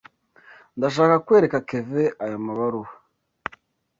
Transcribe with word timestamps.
Ndashaka 0.77 1.15
kwereka 1.25 1.57
Kevin 1.69 2.13
aya 2.23 2.37
mabaruwa. 2.45 2.91